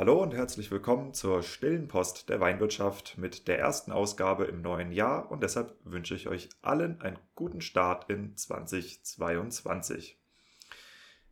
[0.00, 4.92] Hallo und herzlich willkommen zur stillen Post der Weinwirtschaft mit der ersten Ausgabe im neuen
[4.92, 10.18] Jahr und deshalb wünsche ich euch allen einen guten Start in 2022.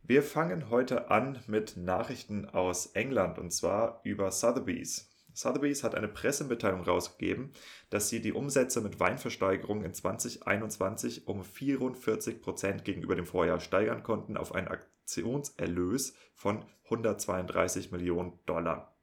[0.03, 5.09] Wir fangen heute an mit Nachrichten aus England und zwar über Sotheby's.
[5.33, 7.53] Sotheby's hat eine Pressemitteilung rausgegeben,
[7.89, 14.03] dass sie die Umsätze mit Weinversteigerung in 2021 um 44 Prozent gegenüber dem Vorjahr steigern
[14.03, 14.67] konnten auf einen
[15.09, 18.95] Aktionserlös von 132 Millionen Dollar.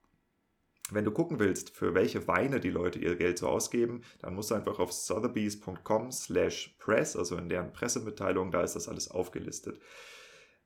[0.93, 4.53] Wenn du gucken willst, für welche Weine die Leute ihr Geld so ausgeben, dann musst
[4.53, 9.81] du einfach auf sotheby's.com slash press, also in deren Pressemitteilung, da ist das alles aufgelistet.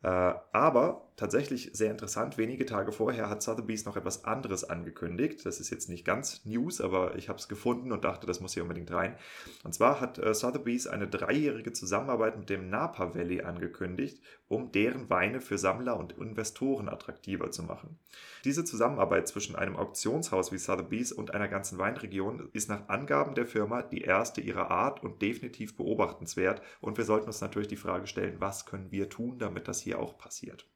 [0.02, 5.44] Äh, aber tatsächlich sehr interessant, wenige Tage vorher hat Sotheby's noch etwas anderes angekündigt.
[5.44, 8.54] Das ist jetzt nicht ganz News, aber ich habe es gefunden und dachte, das muss
[8.54, 9.16] hier unbedingt rein.
[9.62, 15.10] Und zwar hat äh, Sotheby's eine dreijährige Zusammenarbeit mit dem Napa Valley angekündigt, um deren
[15.10, 17.98] Weine für Sammler und Investoren attraktiver zu machen.
[18.44, 23.46] Diese Zusammenarbeit zwischen einem Auktionshaus wie Sotheby's und einer ganzen Weinregion ist nach Angaben der
[23.46, 26.62] Firma die erste ihrer Art und definitiv beobachtenswert.
[26.80, 29.89] Und wir sollten uns natürlich die Frage stellen, was können wir tun, damit das hier
[29.94, 30.66] auch passiert.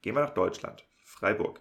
[0.00, 1.60] Gehen wir nach Deutschland, Freiburg.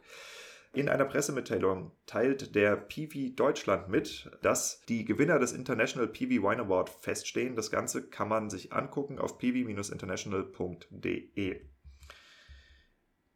[0.73, 6.62] In einer Pressemitteilung teilt der PV Deutschland mit, dass die Gewinner des International PV Wine
[6.62, 7.58] Award feststehen.
[7.58, 11.62] Das Ganze kann man sich angucken auf pv-international.de.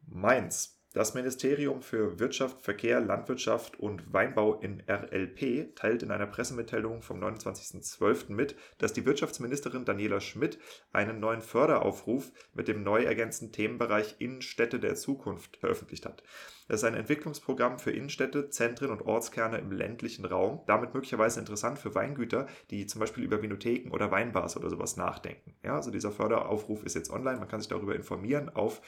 [0.07, 0.74] Mainz.
[0.95, 7.21] Das Ministerium für Wirtschaft, Verkehr, Landwirtschaft und Weinbau in RLP teilt in einer Pressemitteilung vom
[7.21, 8.31] 29.12.
[8.31, 10.57] mit, dass die Wirtschaftsministerin Daniela Schmidt
[10.93, 16.23] einen neuen Förderaufruf mit dem neu ergänzten Themenbereich Innenstädte der Zukunft veröffentlicht hat.
[16.69, 21.77] Das ist ein Entwicklungsprogramm für Innenstädte, Zentren und Ortskerne im ländlichen Raum, damit möglicherweise interessant
[21.77, 25.57] für Weingüter, die zum Beispiel über Vinotheken oder Weinbars oder sowas nachdenken.
[25.61, 28.81] Ja, also dieser Förderaufruf ist jetzt online, man kann sich darüber informieren auf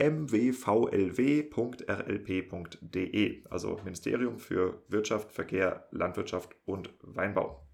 [0.00, 1.44] mwvlw.rlp.de,
[3.50, 7.66] also Ministerium für Wirtschaft, Verkehr, Landwirtschaft und Weinbau.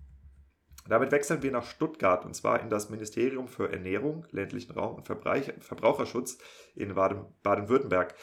[0.88, 5.06] Damit wechseln wir nach Stuttgart und zwar in das Ministerium für Ernährung, ländlichen Raum und
[5.06, 6.38] Verbraucherschutz
[6.74, 8.14] in Baden-Württemberg.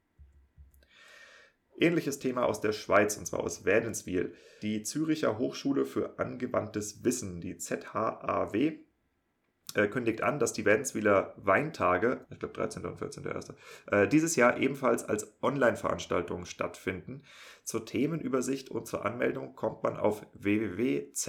[1.78, 4.34] Ähnliches Thema aus der Schweiz, und zwar aus Wädenswil.
[4.64, 8.80] Die Züricher Hochschule für angewandtes Wissen, die ZHAW,
[9.76, 12.86] äh, kündigt an, dass die Wädenswiler Weintage, ich glaube 13.
[12.86, 13.54] und 14.1.,
[13.92, 17.22] äh, dieses Jahr ebenfalls als Online-Veranstaltungen stattfinden.
[17.64, 21.24] Zur Themenübersicht und zur Anmeldung kommt man auf www.zhaw.ch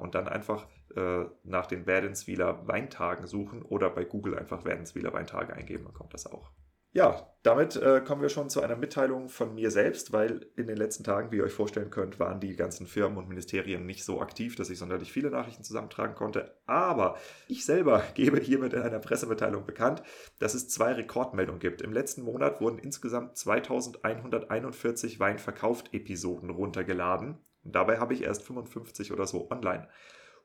[0.00, 5.54] und dann einfach äh, nach den Wädenswiler Weintagen suchen oder bei Google einfach Wädenswiler Weintage
[5.54, 6.50] eingeben, dann kommt das auch.
[6.94, 10.76] Ja, damit äh, kommen wir schon zu einer Mitteilung von mir selbst, weil in den
[10.76, 14.20] letzten Tagen, wie ihr euch vorstellen könnt, waren die ganzen Firmen und Ministerien nicht so
[14.20, 16.56] aktiv, dass ich sonderlich viele Nachrichten zusammentragen konnte.
[16.66, 17.18] Aber
[17.48, 20.04] ich selber gebe hiermit in einer Pressemitteilung bekannt,
[20.38, 21.82] dass es zwei Rekordmeldungen gibt.
[21.82, 27.38] Im letzten Monat wurden insgesamt 2141 Weinverkauft-Episoden runtergeladen.
[27.64, 29.88] Und dabei habe ich erst 55 oder so online.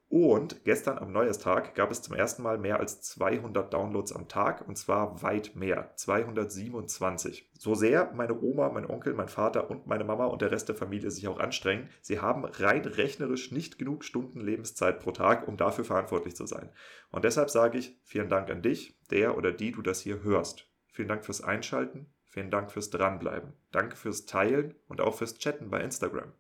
[0.10, 4.68] Und gestern am Neujahrstag gab es zum ersten Mal mehr als 200 Downloads am Tag
[4.68, 7.52] und zwar weit mehr, 227.
[7.60, 10.76] So sehr meine Oma, mein Onkel, mein Vater und meine Mama und der Rest der
[10.76, 15.58] Familie sich auch anstrengen, sie haben rein rechnerisch nicht genug Stunden Lebenszeit pro Tag, um
[15.58, 16.72] dafür verantwortlich zu sein.
[17.12, 20.68] Und deshalb sage ich vielen Dank an dich, der oder die du das hier hörst.
[20.88, 25.70] Vielen Dank fürs Einschalten, vielen Dank fürs Dranbleiben, danke fürs Teilen und auch fürs Chatten
[25.70, 26.34] bei Instagram.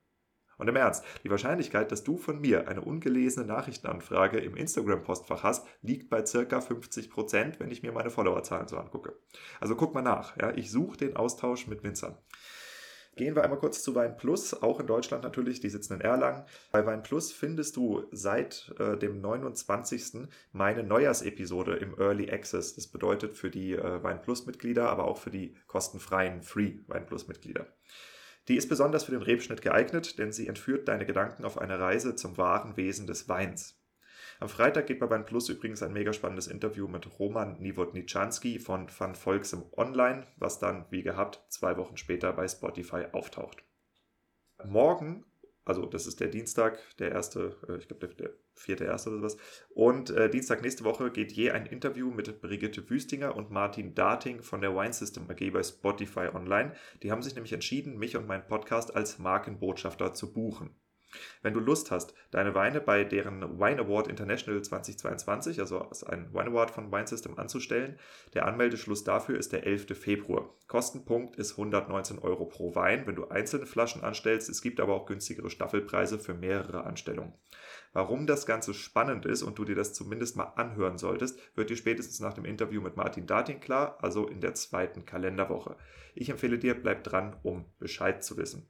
[0.60, 5.66] Und im Ernst, die Wahrscheinlichkeit, dass du von mir eine ungelesene Nachrichtenanfrage im Instagram-Postfach hast,
[5.82, 9.16] liegt bei circa 50%, wenn ich mir meine Followerzahlen so angucke.
[9.62, 10.36] Also guck mal nach.
[10.38, 10.52] Ja?
[10.52, 12.18] Ich suche den Austausch mit Winzern.
[13.16, 16.44] Gehen wir einmal kurz zu Wein Plus, auch in Deutschland natürlich, die sitzen in Erlangen.
[16.72, 20.28] Bei Wein Plus findest du seit äh, dem 29.
[20.52, 22.76] meine Neujahrsepisode im Early Access.
[22.76, 27.06] Das bedeutet für die äh, Wein Plus Mitglieder, aber auch für die kostenfreien Free Wein
[27.06, 27.66] Plus Mitglieder.
[28.50, 32.16] Die ist besonders für den Rebschnitt geeignet, denn sie entführt deine Gedanken auf eine Reise
[32.16, 33.80] zum wahren Wesen des Weins.
[34.40, 38.88] Am Freitag geht bei Wein Plus übrigens ein mega spannendes Interview mit Roman Nowotniczanski von
[38.98, 43.64] Van Volksem Online, was dann, wie gehabt, zwei Wochen später bei Spotify auftaucht.
[44.66, 45.26] Morgen,
[45.70, 49.20] also das ist der Dienstag, der erste, äh, ich glaube der, der vierte erste oder
[49.20, 49.38] sowas,
[49.70, 54.42] und äh, Dienstag nächste Woche geht je ein Interview mit Brigitte Wüstinger und Martin Darting
[54.42, 56.74] von der Wine System AG bei Spotify Online.
[57.04, 60.76] Die haben sich nämlich entschieden, mich und meinen Podcast als Markenbotschafter zu buchen.
[61.42, 66.34] Wenn du Lust hast, deine Weine bei deren Wine Award International 2022, also als ein
[66.34, 67.98] Wine Award von Wine System anzustellen,
[68.34, 69.98] der Anmeldeschluss dafür ist der 11.
[69.98, 70.54] Februar.
[70.68, 74.50] Kostenpunkt ist 119 Euro pro Wein, wenn du einzelne Flaschen anstellst.
[74.50, 77.34] Es gibt aber auch günstigere Staffelpreise für mehrere Anstellungen.
[77.92, 81.78] Warum das Ganze spannend ist und du dir das zumindest mal anhören solltest, wird dir
[81.78, 85.76] spätestens nach dem Interview mit Martin Dating klar, also in der zweiten Kalenderwoche.
[86.14, 88.68] Ich empfehle dir, bleib dran, um Bescheid zu wissen.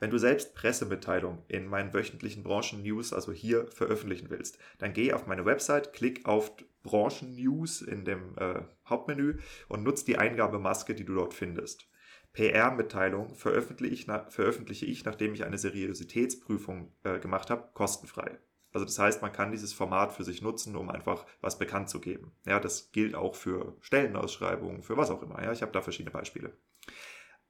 [0.00, 5.26] Wenn du selbst Pressemitteilungen in meinen wöchentlichen Branchen-News, also hier, veröffentlichen willst, dann geh auf
[5.26, 6.52] meine Website, klick auf
[6.84, 11.88] Branchen-News in dem äh, Hauptmenü und nutze die Eingabemaske, die du dort findest.
[12.32, 18.38] PR-Mitteilung veröffentliche ich, veröffentliche ich, nachdem ich eine Seriositätsprüfung äh, gemacht habe, kostenfrei.
[18.72, 22.00] Also das heißt, man kann dieses Format für sich nutzen, um einfach was bekannt zu
[22.00, 22.32] geben.
[22.46, 25.42] Ja, das gilt auch für Stellenausschreibungen, für was auch immer.
[25.42, 26.52] Ja, ich habe da verschiedene Beispiele.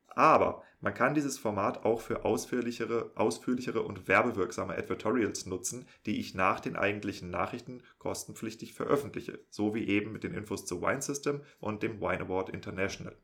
[0.08, 6.34] Aber man kann dieses Format auch für ausführlichere, ausführlichere und werbewirksame Advertorials nutzen, die ich
[6.34, 11.42] nach den eigentlichen Nachrichten kostenpflichtig veröffentliche, so wie eben mit den Infos zu Wine System
[11.58, 13.16] und dem Wine Award International.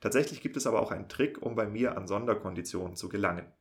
[0.00, 3.52] Tatsächlich gibt es aber auch einen Trick, um bei mir an Sonderkonditionen zu gelangen.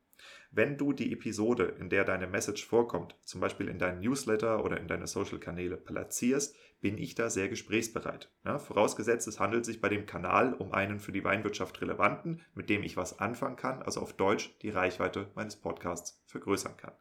[0.58, 4.80] Wenn du die Episode, in der deine Message vorkommt, zum Beispiel in deinen Newsletter oder
[4.80, 8.32] in deine Social-Kanäle platzierst, bin ich da sehr gesprächsbereit.
[8.44, 12.72] Ja, vorausgesetzt, es handelt sich bei dem Kanal um einen für die Weinwirtschaft relevanten, mit
[12.72, 16.94] dem ich was anfangen kann, also auf Deutsch die Reichweite meines Podcasts vergrößern kann.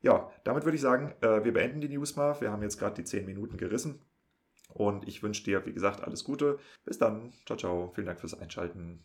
[0.00, 2.40] Ja, damit würde ich sagen, äh, wir beenden die News mal.
[2.40, 4.00] Wir haben jetzt gerade die 10 Minuten gerissen.
[4.68, 6.58] Und ich wünsche dir, wie gesagt, alles Gute.
[6.86, 7.34] Bis dann.
[7.44, 7.92] Ciao, ciao.
[7.94, 9.04] Vielen Dank fürs Einschalten.